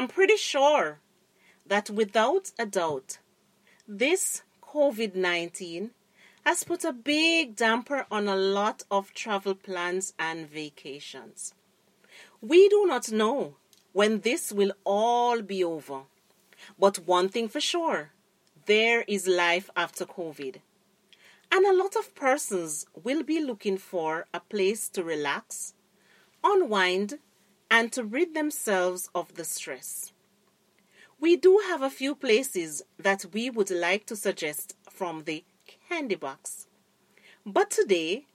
I'm 0.00 0.08
pretty 0.08 0.38
sure 0.38 0.98
that 1.66 1.90
without 1.90 2.52
a 2.58 2.64
doubt, 2.64 3.18
this 3.86 4.40
COVID 4.62 5.14
19 5.14 5.90
has 6.46 6.64
put 6.64 6.86
a 6.86 6.92
big 6.94 7.54
damper 7.54 8.06
on 8.10 8.26
a 8.26 8.34
lot 8.34 8.82
of 8.90 9.12
travel 9.12 9.54
plans 9.54 10.14
and 10.18 10.48
vacations. 10.48 11.52
We 12.40 12.66
do 12.70 12.86
not 12.86 13.12
know 13.12 13.56
when 13.92 14.20
this 14.20 14.50
will 14.50 14.72
all 14.84 15.42
be 15.42 15.62
over, 15.62 16.04
but 16.78 17.06
one 17.06 17.28
thing 17.28 17.46
for 17.46 17.60
sure 17.60 18.12
there 18.64 19.02
is 19.06 19.28
life 19.28 19.68
after 19.76 20.06
COVID. 20.06 20.62
And 21.52 21.66
a 21.66 21.76
lot 21.76 21.94
of 21.94 22.14
persons 22.14 22.86
will 22.94 23.22
be 23.22 23.38
looking 23.38 23.76
for 23.76 24.24
a 24.32 24.40
place 24.40 24.88
to 24.94 25.04
relax, 25.04 25.74
unwind, 26.42 27.18
and 27.70 27.92
to 27.92 28.04
rid 28.04 28.34
themselves 28.34 29.08
of 29.14 29.34
the 29.34 29.44
stress. 29.44 30.12
We 31.20 31.36
do 31.36 31.62
have 31.68 31.82
a 31.82 31.90
few 31.90 32.14
places 32.14 32.82
that 32.98 33.26
we 33.32 33.50
would 33.50 33.70
like 33.70 34.06
to 34.06 34.16
suggest 34.16 34.74
from 34.90 35.24
the 35.24 35.44
candy 35.88 36.14
box. 36.14 36.66
But 37.46 37.70
today, 37.70 38.26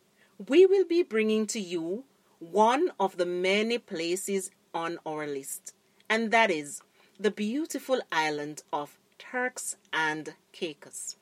we 0.48 0.66
will 0.66 0.86
be 0.86 1.04
bringing 1.04 1.48
to 1.48 1.60
you 1.60 2.04
one 2.40 2.92
of 3.00 3.18
the 3.18 3.26
many 3.26 3.78
places 3.78 4.52
on 4.74 5.00
our 5.06 5.26
list, 5.26 5.74
and 6.10 6.32
that 6.32 6.52
is 6.52 6.82
the 7.20 7.32
beautiful 7.32 8.02
island 8.12 8.62
of 8.72 8.98
Turks 9.18 9.78
and 9.94 10.34
Caicos. 10.52 11.16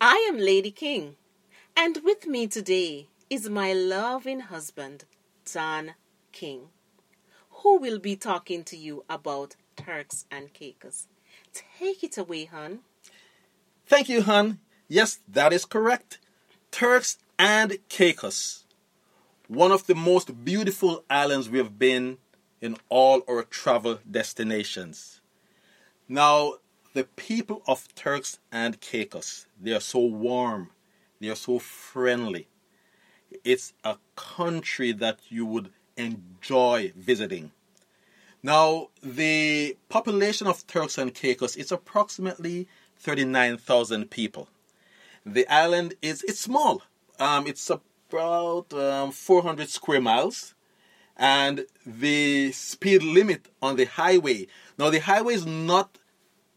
I 0.00 0.26
am 0.28 0.38
Lady 0.38 0.70
King, 0.70 1.16
and 1.76 1.98
with 2.02 2.26
me 2.26 2.46
today 2.46 3.08
is 3.30 3.48
my 3.48 3.72
loving 3.72 4.40
husband, 4.40 5.04
Don 5.52 5.94
King, 6.32 6.68
who 7.62 7.78
will 7.78 7.98
be 7.98 8.16
talking 8.16 8.64
to 8.64 8.76
you 8.76 9.04
about 9.08 9.56
Turks 9.76 10.26
and 10.30 10.52
Caicos. 10.52 11.06
Take 11.52 12.02
it 12.02 12.18
away, 12.18 12.46
hon. 12.46 12.80
Thank 13.86 14.08
you, 14.08 14.22
hon. 14.22 14.58
Yes, 14.88 15.20
that 15.28 15.52
is 15.52 15.64
correct. 15.64 16.18
Turks 16.70 17.18
and 17.38 17.78
Caicos. 17.88 18.64
One 19.48 19.70
of 19.70 19.86
the 19.86 19.94
most 19.94 20.44
beautiful 20.44 21.04
islands 21.08 21.48
we 21.48 21.58
have 21.58 21.78
been 21.78 22.18
in 22.60 22.76
all 22.88 23.22
our 23.28 23.42
travel 23.42 23.98
destinations. 24.10 25.20
Now, 26.08 26.54
the 26.94 27.04
people 27.04 27.62
of 27.66 27.94
Turks 27.94 28.38
and 28.50 28.80
Caicos, 28.80 29.46
they 29.60 29.72
are 29.72 29.80
so 29.80 30.00
warm, 30.00 30.70
they 31.20 31.28
are 31.28 31.36
so 31.36 31.58
friendly. 31.58 32.48
It's 33.44 33.72
a 33.82 33.96
country 34.14 34.92
that 34.92 35.20
you 35.28 35.46
would 35.46 35.70
enjoy 35.96 36.92
visiting. 36.96 37.52
Now, 38.42 38.88
the 39.02 39.76
population 39.88 40.46
of 40.46 40.66
Turks 40.66 40.98
and 40.98 41.14
Caicos 41.14 41.56
is 41.56 41.70
approximately 41.70 42.66
39,000 42.98 44.10
people. 44.10 44.48
The 45.24 45.46
island 45.46 45.94
is 46.02 46.22
it's 46.24 46.40
small. 46.40 46.82
Um, 47.20 47.46
it's 47.46 47.70
about 47.70 48.72
um, 48.72 49.12
400 49.12 49.68
square 49.68 50.00
miles, 50.00 50.54
and 51.16 51.66
the 51.86 52.50
speed 52.50 53.02
limit 53.02 53.48
on 53.60 53.76
the 53.76 53.84
highway. 53.84 54.48
Now, 54.76 54.90
the 54.90 54.98
highway 54.98 55.34
is 55.34 55.46
not 55.46 55.98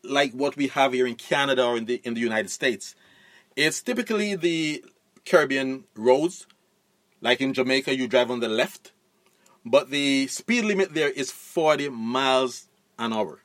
like 0.03 0.31
what 0.33 0.55
we 0.55 0.67
have 0.69 0.93
here 0.93 1.05
in 1.05 1.15
Canada 1.15 1.63
or 1.65 1.77
in 1.77 1.85
the 1.85 2.01
in 2.03 2.15
the 2.15 2.21
United 2.21 2.49
States. 2.49 2.95
It's 3.55 3.81
typically 3.81 4.35
the 4.35 4.83
Caribbean 5.25 5.85
roads, 5.95 6.45
like 7.21 7.41
in 7.41 7.53
Jamaica, 7.53 7.95
you 7.95 8.07
drive 8.07 8.29
on 8.29 8.39
the 8.39 8.49
left, 8.49 8.91
but 9.65 9.89
the 9.89 10.27
speed 10.27 10.63
limit 10.65 10.93
there 10.93 11.09
is 11.09 11.31
40 11.31 11.89
miles 11.89 12.67
an 12.99 13.11
hour. 13.11 13.39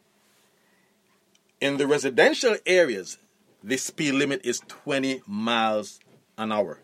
In 1.60 1.78
the 1.78 1.86
residential 1.86 2.56
areas, 2.66 3.18
the 3.62 3.76
speed 3.76 4.12
limit 4.12 4.42
is 4.44 4.60
20 4.68 5.22
miles 5.26 6.00
an 6.36 6.52
hour. 6.52 6.80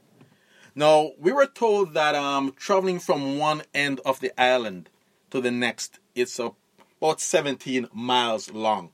Now, 0.75 1.13
we 1.19 1.33
were 1.33 1.47
told 1.47 1.95
that 1.95 2.15
um, 2.15 2.53
traveling 2.57 2.99
from 2.99 3.39
one 3.39 3.63
end 3.75 4.01
of 4.05 4.21
the 4.21 4.39
island 4.41 4.91
to 5.31 5.41
the 5.41 5.51
next, 5.51 5.99
it's 6.15 6.39
about 6.39 7.21
17 7.21 7.89
miles 7.95 8.51
long. 8.51 8.91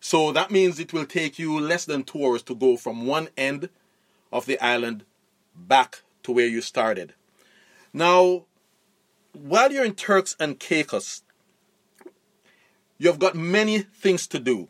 So 0.00 0.32
that 0.32 0.50
means 0.50 0.80
it 0.80 0.94
will 0.94 1.04
take 1.04 1.38
you 1.38 1.60
less 1.60 1.84
than 1.84 2.04
two 2.04 2.24
hours 2.24 2.42
to 2.44 2.54
go 2.54 2.78
from 2.78 3.06
one 3.06 3.28
end 3.36 3.68
of 4.32 4.46
the 4.46 4.58
island 4.64 5.04
back 5.54 6.00
to 6.22 6.32
where 6.32 6.46
you 6.46 6.62
started. 6.62 7.12
Now, 7.92 8.44
while 9.32 9.72
you're 9.72 9.84
in 9.84 9.94
Turks 9.94 10.36
and 10.38 10.58
Caicos, 10.58 11.22
you've 12.98 13.18
got 13.18 13.34
many 13.34 13.78
things 13.78 14.26
to 14.28 14.38
do. 14.38 14.68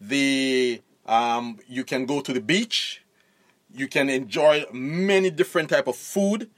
The 0.00 0.82
um, 1.06 1.58
you 1.68 1.84
can 1.84 2.06
go 2.06 2.20
to 2.20 2.32
the 2.32 2.40
beach, 2.40 3.02
you 3.72 3.88
can 3.88 4.08
enjoy 4.10 4.64
many 4.72 5.30
different 5.30 5.70
type 5.70 5.86
of 5.86 5.96
food, 5.96 6.50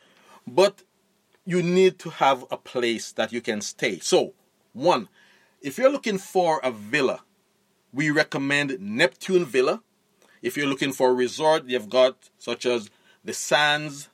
but 0.47 0.83
you 1.45 1.63
need 1.63 1.99
to 2.01 2.11
have 2.11 2.45
a 2.51 2.57
place 2.57 3.13
that 3.13 3.33
you 3.33 3.41
can 3.41 3.61
stay. 3.61 3.99
So, 4.01 4.35
one, 4.73 5.09
if 5.61 5.79
you're 5.79 5.91
looking 5.91 6.19
for 6.19 6.61
a 6.63 6.71
villa, 6.71 7.23
we 7.93 8.11
recommend 8.11 8.79
Neptune 8.81 9.45
Villa. 9.45 9.83
If 10.43 10.57
you're 10.57 10.67
looking 10.67 10.93
for 10.93 11.11
a 11.11 11.15
resort, 11.15 11.65
you've 11.67 11.89
got 11.89 12.31
such 12.39 12.67
as 12.67 12.91
the 13.25 13.33
Sands, 13.33 14.09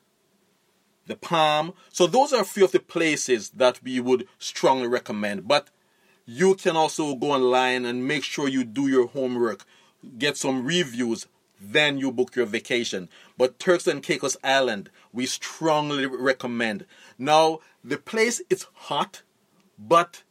the 1.06 1.16
Palm. 1.16 1.74
So 1.92 2.06
those 2.06 2.32
are 2.32 2.42
a 2.42 2.46
few 2.46 2.64
of 2.64 2.72
the 2.72 2.80
places 2.80 3.50
that 3.50 3.82
we 3.82 4.00
would 4.00 4.26
strongly 4.38 4.88
recommend. 4.88 5.46
But 5.46 5.68
you 6.26 6.54
can 6.54 6.76
also 6.76 7.14
go 7.14 7.32
online 7.32 7.84
and 7.84 8.08
make 8.08 8.24
sure 8.24 8.48
you 8.48 8.64
do 8.64 8.88
your 8.88 9.06
homework, 9.08 9.64
get 10.18 10.36
some 10.36 10.64
reviews, 10.64 11.26
then 11.60 11.98
you 11.98 12.10
book 12.10 12.36
your 12.36 12.46
vacation. 12.46 13.08
But 13.36 13.58
Turks 13.58 13.86
and 13.86 14.02
Caicos 14.02 14.36
Island, 14.42 14.90
we 15.12 15.26
strongly 15.26 16.06
recommend. 16.06 16.86
Now, 17.18 17.60
the 17.82 17.98
place 17.98 18.42
is 18.50 18.66
hot, 18.74 19.22
but 19.78 20.22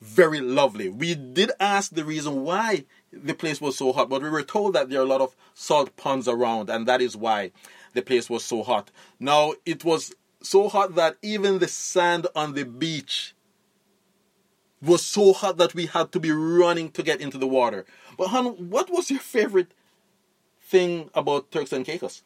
very 0.00 0.40
lovely. 0.40 0.88
We 0.88 1.14
did 1.14 1.52
ask 1.58 1.94
the 1.94 2.04
reason 2.04 2.44
why 2.44 2.84
the 3.12 3.34
place 3.34 3.60
was 3.60 3.78
so 3.78 3.92
hot, 3.92 4.08
but 4.08 4.22
we 4.22 4.30
were 4.30 4.42
told 4.42 4.74
that 4.74 4.90
there 4.90 5.00
are 5.00 5.04
a 5.04 5.08
lot 5.08 5.20
of 5.20 5.34
salt 5.54 5.96
ponds 5.96 6.28
around, 6.28 6.68
and 6.68 6.86
that 6.86 7.00
is 7.00 7.16
why 7.16 7.52
the 7.96 8.02
place 8.02 8.30
was 8.30 8.44
so 8.44 8.62
hot. 8.62 8.90
Now, 9.18 9.54
it 9.64 9.84
was 9.84 10.14
so 10.42 10.68
hot 10.68 10.94
that 10.94 11.16
even 11.22 11.58
the 11.58 11.68
sand 11.68 12.28
on 12.36 12.54
the 12.54 12.64
beach 12.64 13.34
was 14.80 15.02
so 15.04 15.32
hot 15.32 15.56
that 15.56 15.74
we 15.74 15.86
had 15.86 16.12
to 16.12 16.20
be 16.20 16.30
running 16.30 16.90
to 16.92 17.02
get 17.02 17.20
into 17.20 17.38
the 17.38 17.46
water. 17.46 17.84
But, 18.16 18.28
hon, 18.28 18.70
what 18.70 18.90
was 18.90 19.10
your 19.10 19.20
favorite 19.20 19.72
thing 20.62 21.10
about 21.14 21.50
Turks 21.50 21.72
and 21.72 21.84
Caicos? 21.84 22.22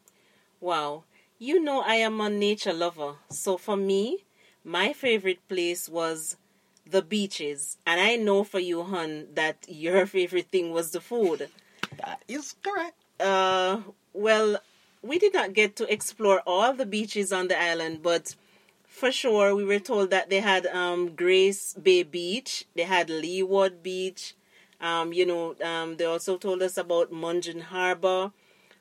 Wow. 0.61 1.05
You 1.39 1.63
know, 1.63 1.81
I 1.81 1.95
am 1.95 2.21
a 2.21 2.29
nature 2.29 2.73
lover. 2.73 3.15
So 3.31 3.57
for 3.57 3.77
me, 3.77 4.25
my 4.65 4.93
favorite 4.93 5.47
place 5.49 5.89
was 5.89 6.37
the 6.85 7.03
beaches. 7.03 7.79
And 7.87 8.01
I 8.01 8.17
know 8.17 8.45
for 8.45 8.59
you, 8.59 8.83
hun, 8.83 9.29
that 9.35 9.65
your 9.69 10.05
favorite 10.17 10.49
thing 10.51 10.73
was 10.73 10.91
the 10.91 11.01
food. 11.01 11.49
That 11.97 12.23
is 12.29 12.55
correct. 12.63 12.97
Uh, 13.19 13.81
well, 14.13 14.59
we 15.03 15.19
did 15.19 15.35
not 15.35 15.53
get 15.53 15.77
to 15.77 15.93
explore 15.93 16.43
all 16.47 16.73
the 16.75 16.87
beaches 16.87 17.33
on 17.33 17.49
the 17.49 17.61
island, 17.61 18.03
but 18.03 18.35
for 18.87 19.11
sure 19.11 19.55
we 19.55 19.65
were 19.65 19.79
told 19.79 20.11
that 20.11 20.31
they 20.31 20.41
had 20.41 20.67
um, 20.67 21.15
Grace 21.15 21.75
Bay 21.75 22.03
Beach, 22.03 22.67
they 22.75 22.83
had 22.83 23.09
Leeward 23.09 23.83
Beach. 23.83 24.35
Um, 24.81 25.13
you 25.13 25.27
know, 25.27 25.55
um, 25.63 25.97
they 25.97 26.07
also 26.07 26.39
told 26.39 26.63
us 26.63 26.79
about 26.79 27.13
Mungin 27.13 27.61
Harbor, 27.61 28.33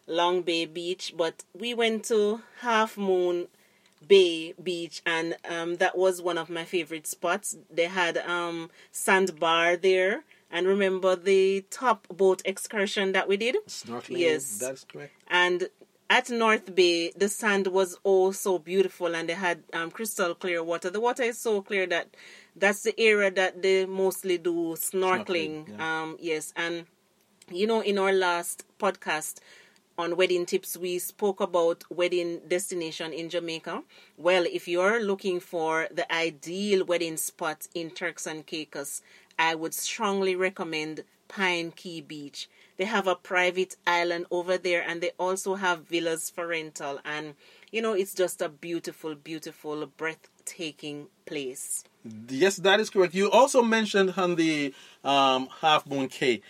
Long 0.07 0.41
Bay 0.41 0.65
Beach, 0.65 1.13
but 1.17 1.43
we 1.53 1.73
went 1.73 2.05
to 2.05 2.41
Half 2.61 2.97
Moon 2.97 3.47
Bay 4.05 4.53
Beach, 4.61 5.01
and 5.05 5.35
um, 5.49 5.75
that 5.75 5.97
was 5.97 6.21
one 6.21 6.37
of 6.37 6.49
my 6.49 6.63
favorite 6.63 7.05
spots. 7.05 7.57
They 7.69 7.85
had 7.85 8.17
um, 8.17 8.69
sandbar 8.91 9.75
there, 9.75 10.23
and 10.49 10.67
remember 10.67 11.15
the 11.17 11.65
top 11.69 12.07
boat 12.07 12.41
excursion 12.45 13.11
that 13.11 13.27
we 13.27 13.35
did? 13.35 13.57
Snorkeling. 13.67 14.19
Yes, 14.19 14.57
that's 14.57 14.85
correct. 14.85 15.13
And 15.27 15.69
at 16.09 16.29
North 16.29 16.73
Bay, 16.73 17.11
the 17.15 17.29
sand 17.29 17.67
was 17.67 17.97
oh 18.03 18.31
so 18.31 18.57
beautiful, 18.59 19.15
and 19.15 19.29
they 19.29 19.33
had 19.33 19.63
um, 19.73 19.91
crystal 19.91 20.33
clear 20.33 20.63
water. 20.63 20.89
The 20.89 20.99
water 20.99 21.23
is 21.23 21.37
so 21.37 21.61
clear 21.61 21.85
that 21.87 22.15
that's 22.55 22.83
the 22.83 22.99
area 22.99 23.29
that 23.31 23.61
they 23.61 23.85
mostly 23.85 24.37
do 24.37 24.75
snorkeling. 24.75 25.65
Snorkeling, 25.65 25.77
yeah. 25.77 26.01
Um, 26.01 26.17
yes, 26.19 26.53
and 26.55 26.85
you 27.51 27.67
know, 27.67 27.81
in 27.81 27.97
our 27.99 28.13
last 28.13 28.65
podcast 28.79 29.39
on 29.97 30.15
wedding 30.15 30.45
tips, 30.45 30.77
we 30.77 30.97
spoke 30.97 31.41
about 31.41 31.83
wedding 31.91 32.39
destination 32.47 33.11
in 33.13 33.29
Jamaica. 33.29 33.83
Well, 34.17 34.45
if 34.51 34.67
you're 34.67 35.03
looking 35.03 35.39
for 35.39 35.87
the 35.91 36.11
ideal 36.11 36.85
wedding 36.85 37.17
spot 37.17 37.67
in 37.75 37.91
Turks 37.91 38.25
and 38.25 38.45
Caicos, 38.45 39.01
I 39.37 39.55
would 39.55 39.73
strongly 39.73 40.35
recommend 40.35 41.03
Pine 41.29 41.71
Cay 41.71 42.01
Beach. 42.01 42.49
They 42.75 42.85
have 42.85 43.07
a 43.07 43.15
private 43.15 43.77
island 43.87 44.25
over 44.29 44.57
there 44.57 44.83
and 44.85 44.99
they 44.99 45.11
also 45.17 45.55
have 45.55 45.87
villas 45.87 46.29
for 46.29 46.47
rental 46.47 46.99
and 47.05 47.35
you 47.71 47.81
know, 47.81 47.93
it's 47.93 48.13
just 48.13 48.41
a 48.41 48.49
beautiful, 48.49 49.15
beautiful, 49.15 49.85
breathtaking 49.85 51.07
place. 51.25 51.83
Yes, 52.27 52.57
that 52.57 52.79
is 52.79 52.89
correct. 52.89 53.13
You 53.13 53.29
also 53.29 53.61
mentioned 53.61 54.15
on 54.17 54.35
the 54.35 54.73
um, 55.03 55.49
Half 55.61 55.85
Moon 55.85 56.07
Cay. 56.07 56.41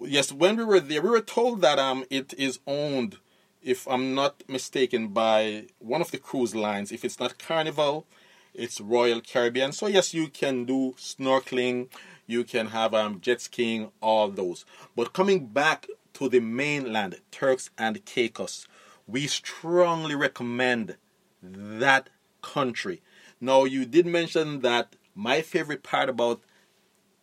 Yes, 0.00 0.30
when 0.30 0.56
we 0.56 0.64
were 0.64 0.80
there, 0.80 1.02
we 1.02 1.10
were 1.10 1.20
told 1.20 1.60
that 1.62 1.78
um, 1.78 2.04
it 2.10 2.32
is 2.38 2.60
owned, 2.66 3.16
if 3.62 3.88
I'm 3.88 4.14
not 4.14 4.42
mistaken, 4.48 5.08
by 5.08 5.64
one 5.80 6.00
of 6.00 6.10
the 6.10 6.18
cruise 6.18 6.54
lines. 6.54 6.92
If 6.92 7.04
it's 7.04 7.18
not 7.18 7.38
Carnival, 7.38 8.06
it's 8.54 8.80
Royal 8.80 9.20
Caribbean. 9.20 9.72
So 9.72 9.86
yes, 9.88 10.14
you 10.14 10.28
can 10.28 10.64
do 10.64 10.94
snorkeling, 10.98 11.88
you 12.28 12.44
can 12.44 12.68
have 12.68 12.94
um, 12.94 13.20
jet 13.20 13.40
skiing, 13.40 13.90
all 14.00 14.28
those. 14.28 14.64
But 14.94 15.12
coming 15.12 15.46
back 15.46 15.88
to 16.14 16.28
the 16.28 16.38
mainland, 16.38 17.20
Turks 17.32 17.70
and 17.76 18.04
Caicos, 18.04 18.68
we 19.08 19.26
strongly 19.26 20.14
recommend 20.14 20.96
that 21.42 22.10
country. 22.42 23.00
Now, 23.40 23.64
you 23.64 23.86
did 23.86 24.06
mention 24.06 24.60
that 24.60 24.94
my 25.14 25.40
favorite 25.40 25.82
part 25.82 26.08
about 26.08 26.42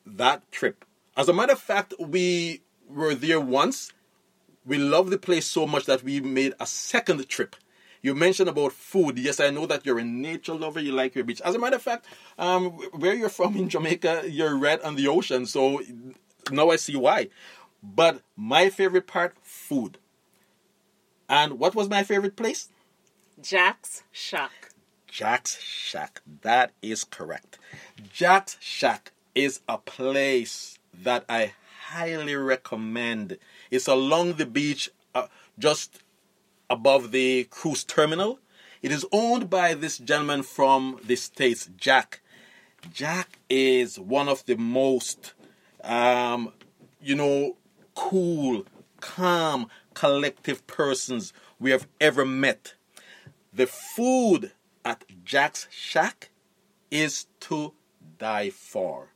that 0.05 0.51
trip, 0.51 0.83
as 1.15 1.29
a 1.29 1.33
matter 1.33 1.53
of 1.53 1.59
fact, 1.59 1.93
we 1.99 2.61
were 2.89 3.15
there 3.15 3.39
once. 3.39 3.93
We 4.65 4.77
loved 4.79 5.11
the 5.11 5.17
place 5.19 5.45
so 5.45 5.67
much 5.67 5.85
that 5.85 6.03
we 6.03 6.19
made 6.19 6.53
a 6.59 6.65
second 6.65 7.29
trip. 7.29 7.55
You 8.05 8.13
mentioned 8.13 8.49
about 8.49 8.71
food. 8.71 9.17
Yes, 9.17 9.39
I 9.39 9.49
know 9.49 9.65
that 9.65 9.83
you're 9.83 9.97
a 9.97 10.03
nature 10.03 10.53
lover. 10.53 10.79
You 10.79 10.91
like 10.91 11.15
your 11.15 11.23
beach. 11.23 11.41
As 11.41 11.55
a 11.55 11.59
matter 11.59 11.77
of 11.77 11.81
fact, 11.81 12.05
um, 12.37 12.65
where 13.01 13.15
you're 13.15 13.29
from 13.29 13.55
in 13.57 13.67
Jamaica, 13.67 14.25
you're 14.29 14.55
right 14.55 14.79
on 14.83 14.95
the 14.95 15.07
ocean. 15.07 15.47
So 15.47 15.81
now 16.51 16.69
I 16.69 16.75
see 16.75 16.95
why. 16.95 17.29
But 17.81 18.21
my 18.35 18.69
favorite 18.69 19.07
part, 19.07 19.35
food. 19.41 19.97
And 21.27 21.57
what 21.57 21.73
was 21.73 21.89
my 21.89 22.03
favorite 22.03 22.35
place? 22.35 22.69
Jack's 23.41 24.03
Shack. 24.11 24.69
Jack's 25.07 25.59
Shack. 25.59 26.21
That 26.43 26.73
is 26.83 27.05
correct. 27.05 27.57
Jack's 28.13 28.57
Shack 28.59 29.13
is 29.33 29.61
a 29.67 29.79
place 29.79 30.77
that 30.93 31.25
I 31.27 31.53
highly 31.87 32.35
recommend. 32.35 33.39
It's 33.71 33.87
along 33.87 34.33
the 34.33 34.45
beach, 34.45 34.91
uh, 35.15 35.25
just 35.57 36.03
above 36.69 37.11
the 37.11 37.45
cruise 37.45 37.83
terminal. 37.83 38.39
It 38.81 38.91
is 38.91 39.05
owned 39.11 39.49
by 39.49 39.73
this 39.73 39.97
gentleman 39.97 40.43
from 40.43 40.99
the 41.03 41.15
States, 41.15 41.69
Jack. 41.77 42.21
Jack 42.93 43.39
is 43.49 43.99
one 43.99 44.27
of 44.27 44.45
the 44.45 44.55
most, 44.55 45.33
um, 45.83 46.53
you 47.01 47.15
know, 47.15 47.57
cool, 47.95 48.65
calm, 48.99 49.67
collective 49.93 50.65
persons 50.67 51.33
we 51.59 51.71
have 51.71 51.87
ever 51.99 52.25
met. 52.25 52.75
The 53.53 53.67
food 53.67 54.51
at 54.83 55.03
Jack's 55.23 55.67
Shack 55.71 56.29
is 56.91 57.25
to 57.41 57.73
die 58.17 58.49
for. 58.49 59.13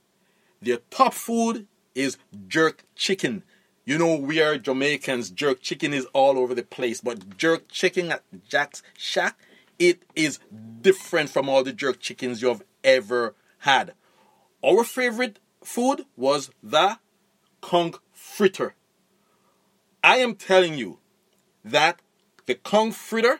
Their 0.61 0.77
top 0.89 1.13
food 1.13 1.67
is 1.95 2.17
jerk 2.47 2.83
chicken. 2.95 3.43
You 3.85 3.97
know, 3.97 4.15
we 4.15 4.41
are 4.41 4.57
Jamaicans, 4.57 5.31
jerk 5.31 5.61
chicken 5.61 5.93
is 5.93 6.05
all 6.13 6.37
over 6.37 6.53
the 6.53 6.63
place, 6.63 7.01
but 7.01 7.37
jerk 7.37 7.69
chicken 7.69 8.11
at 8.11 8.23
Jack's 8.47 8.83
Shack, 8.97 9.39
it 9.79 10.03
is 10.15 10.39
different 10.81 11.29
from 11.29 11.49
all 11.49 11.63
the 11.63 11.73
jerk 11.73 11.99
chickens 11.99 12.41
you 12.41 12.49
have 12.49 12.63
ever 12.83 13.35
had. 13.59 13.93
Our 14.63 14.83
favorite 14.83 15.39
food 15.63 16.05
was 16.15 16.51
the 16.61 16.99
conch 17.61 17.95
fritter. 18.13 18.75
I 20.03 20.17
am 20.17 20.35
telling 20.35 20.77
you 20.77 20.99
that 21.63 21.99
the 22.45 22.55
conch 22.55 22.95
fritter, 22.95 23.39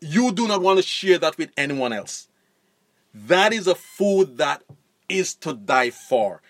you 0.00 0.32
do 0.32 0.46
not 0.46 0.62
want 0.62 0.78
to 0.78 0.82
share 0.82 1.18
that 1.18 1.38
with 1.38 1.50
anyone 1.56 1.92
else. 1.92 2.28
That 3.14 3.52
is 3.52 3.66
a 3.66 3.74
food 3.74 4.38
that 4.38 4.62
is 5.08 5.34
to 5.36 5.54
die 5.54 5.90
for. 5.90 6.42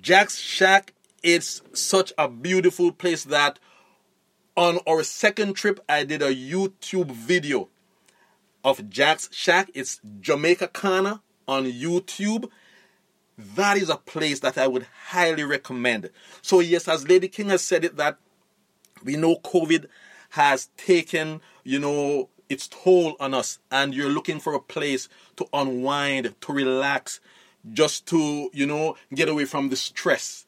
Jack's 0.00 0.38
Shack 0.38 0.93
is 1.24 1.62
such 1.72 2.12
a 2.18 2.28
beautiful 2.28 2.92
place 2.92 3.24
that 3.24 3.58
on 4.56 4.78
our 4.86 5.02
second 5.02 5.54
trip, 5.54 5.80
I 5.88 6.04
did 6.04 6.22
a 6.22 6.34
YouTube 6.34 7.10
video 7.10 7.68
of 8.62 8.88
Jack's 8.88 9.28
Shack. 9.32 9.70
It's 9.74 10.00
Jamaica 10.20 10.68
Kana 10.68 11.22
on 11.48 11.64
YouTube. 11.64 12.48
That 13.36 13.78
is 13.78 13.88
a 13.88 13.96
place 13.96 14.40
that 14.40 14.58
I 14.58 14.68
would 14.68 14.86
highly 15.06 15.42
recommend. 15.42 16.10
So, 16.40 16.60
yes, 16.60 16.86
as 16.86 17.08
Lady 17.08 17.26
King 17.26 17.48
has 17.48 17.62
said 17.62 17.84
it, 17.84 17.96
that 17.96 18.18
we 19.02 19.16
know 19.16 19.36
COVID 19.36 19.86
has 20.30 20.68
taken, 20.76 21.40
you 21.64 21.80
know, 21.80 22.28
its 22.48 22.68
toll 22.68 23.16
on 23.18 23.34
us, 23.34 23.58
and 23.70 23.94
you're 23.94 24.10
looking 24.10 24.38
for 24.38 24.54
a 24.54 24.60
place 24.60 25.08
to 25.36 25.46
unwind, 25.52 26.34
to 26.42 26.52
relax, 26.52 27.18
just 27.72 28.06
to, 28.08 28.50
you 28.52 28.66
know, 28.66 28.96
get 29.14 29.28
away 29.28 29.46
from 29.46 29.70
the 29.70 29.76
stress. 29.76 30.43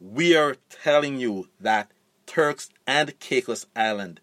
We 0.00 0.36
are 0.36 0.56
telling 0.68 1.18
you 1.18 1.48
that 1.58 1.90
Turks 2.26 2.68
and 2.86 3.18
Caicos 3.18 3.66
Island 3.74 4.20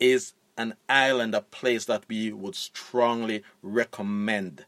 is 0.00 0.34
an 0.56 0.74
island, 0.88 1.34
a 1.34 1.40
place 1.40 1.84
that 1.84 2.04
we 2.08 2.32
would 2.32 2.56
strongly 2.56 3.42
recommend. 3.62 4.66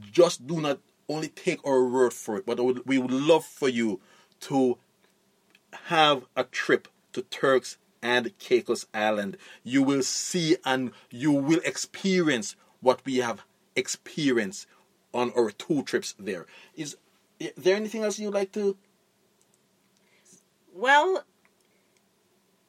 Just 0.00 0.46
do 0.46 0.60
not 0.60 0.80
only 1.08 1.28
take 1.28 1.66
our 1.66 1.84
word 1.84 2.12
for 2.12 2.36
it, 2.36 2.46
but 2.46 2.86
we 2.86 2.98
would 2.98 3.10
love 3.10 3.44
for 3.44 3.68
you 3.68 4.00
to 4.40 4.78
have 5.88 6.24
a 6.36 6.44
trip 6.44 6.88
to 7.12 7.22
Turks 7.22 7.78
and 8.02 8.36
Caicos 8.38 8.86
Island. 8.94 9.36
You 9.64 9.82
will 9.82 10.02
see 10.02 10.56
and 10.64 10.92
you 11.10 11.32
will 11.32 11.60
experience 11.64 12.54
what 12.80 13.04
we 13.04 13.16
have 13.16 13.42
experienced 13.74 14.66
on 15.12 15.32
our 15.36 15.50
two 15.50 15.82
trips 15.82 16.14
there. 16.18 16.46
Is, 16.76 16.96
is 17.38 17.52
there 17.56 17.76
anything 17.76 18.04
else 18.04 18.18
you'd 18.18 18.34
like 18.34 18.52
to? 18.52 18.76
Well, 20.74 21.24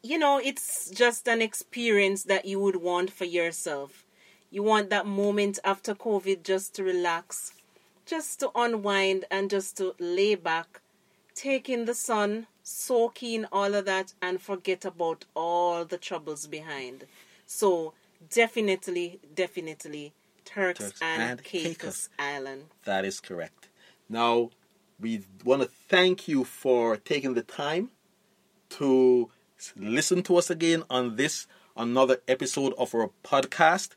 you 0.03 0.17
know, 0.17 0.39
it's 0.43 0.89
just 0.89 1.27
an 1.27 1.41
experience 1.41 2.23
that 2.23 2.45
you 2.45 2.59
would 2.59 2.77
want 2.77 3.11
for 3.11 3.25
yourself. 3.25 4.05
You 4.49 4.63
want 4.63 4.89
that 4.89 5.05
moment 5.05 5.59
after 5.63 5.93
COVID 5.93 6.43
just 6.43 6.75
to 6.75 6.83
relax, 6.83 7.53
just 8.05 8.39
to 8.41 8.49
unwind 8.55 9.25
and 9.31 9.49
just 9.49 9.77
to 9.77 9.95
lay 9.99 10.35
back, 10.35 10.81
take 11.35 11.69
in 11.69 11.85
the 11.85 11.93
sun, 11.93 12.47
soak 12.63 13.23
in 13.23 13.47
all 13.51 13.75
of 13.75 13.85
that, 13.85 14.13
and 14.21 14.41
forget 14.41 14.83
about 14.83 15.25
all 15.35 15.85
the 15.85 15.97
troubles 15.97 16.47
behind. 16.47 17.05
So, 17.45 17.93
definitely, 18.29 19.19
definitely, 19.33 20.13
Turks, 20.43 20.79
Turks 20.79 20.99
and, 21.01 21.21
and 21.21 21.43
Caicos, 21.43 21.77
Caicos 21.77 22.09
Island. 22.19 22.63
That 22.83 23.05
is 23.05 23.19
correct. 23.19 23.69
Now, 24.09 24.49
we 24.99 25.21
want 25.45 25.61
to 25.61 25.69
thank 25.87 26.27
you 26.27 26.43
for 26.43 26.97
taking 26.97 27.35
the 27.35 27.43
time 27.43 27.91
to 28.71 29.29
listen 29.75 30.23
to 30.23 30.37
us 30.37 30.49
again 30.49 30.83
on 30.89 31.15
this 31.15 31.47
another 31.77 32.17
episode 32.27 32.73
of 32.77 32.93
our 32.93 33.09
podcast. 33.23 33.89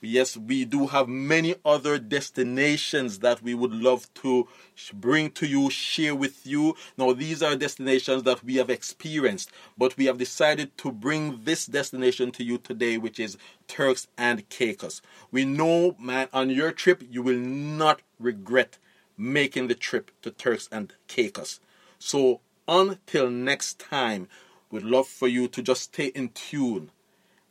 Yes, 0.00 0.36
we 0.36 0.64
do 0.64 0.86
have 0.86 1.08
many 1.08 1.56
other 1.64 1.98
destinations 1.98 3.18
that 3.18 3.42
we 3.42 3.54
would 3.54 3.72
love 3.72 4.12
to 4.14 4.46
bring 4.94 5.30
to 5.32 5.46
you, 5.46 5.70
share 5.70 6.14
with 6.14 6.46
you. 6.46 6.76
Now, 6.96 7.12
these 7.12 7.42
are 7.42 7.56
destinations 7.56 8.22
that 8.22 8.44
we 8.44 8.56
have 8.56 8.70
experienced, 8.70 9.50
but 9.76 9.96
we 9.96 10.06
have 10.06 10.18
decided 10.18 10.76
to 10.78 10.92
bring 10.92 11.40
this 11.42 11.66
destination 11.66 12.30
to 12.32 12.44
you 12.44 12.58
today, 12.58 12.96
which 12.96 13.18
is 13.18 13.36
Turks 13.66 14.06
and 14.16 14.48
Caicos. 14.48 15.02
We 15.32 15.44
know, 15.44 15.96
man, 15.98 16.28
on 16.32 16.50
your 16.50 16.70
trip, 16.70 17.02
you 17.10 17.22
will 17.22 17.38
not 17.38 18.00
regret 18.20 18.78
making 19.16 19.66
the 19.66 19.74
trip 19.74 20.12
to 20.22 20.30
Turks 20.30 20.68
and 20.70 20.92
Caicos. 21.08 21.58
So, 21.98 22.40
until 22.68 23.30
next 23.30 23.78
time, 23.78 24.28
we'd 24.70 24.82
love 24.82 25.08
for 25.08 25.26
you 25.26 25.48
to 25.48 25.62
just 25.62 25.82
stay 25.82 26.06
in 26.06 26.28
tune 26.28 26.90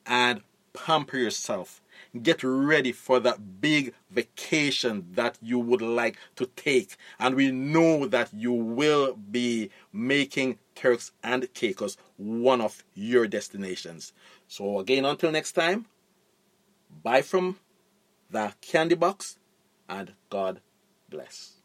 and 0.05 0.41
pamper 0.73 1.17
yourself 1.17 1.81
get 2.21 2.43
ready 2.43 2.91
for 2.91 3.19
that 3.19 3.61
big 3.61 3.93
vacation 4.09 5.07
that 5.13 5.37
you 5.41 5.59
would 5.59 5.81
like 5.81 6.17
to 6.35 6.45
take. 6.55 6.95
And 7.19 7.35
we 7.35 7.51
know 7.51 8.07
that 8.07 8.33
you 8.33 8.53
will 8.53 9.15
be 9.15 9.69
making 9.91 10.59
Turks 10.75 11.11
and 11.23 11.51
Caicos 11.53 11.97
one 12.17 12.61
of 12.61 12.83
your 12.93 13.27
destinations. 13.27 14.13
So, 14.47 14.79
again, 14.79 15.05
until 15.05 15.31
next 15.31 15.53
time, 15.53 15.85
bye 17.03 17.21
from 17.21 17.57
the 18.29 18.53
candy 18.61 18.95
box 18.95 19.37
and 19.89 20.13
God 20.29 20.61
bless. 21.09 21.56